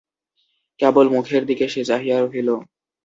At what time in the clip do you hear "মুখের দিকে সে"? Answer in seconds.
1.09-1.81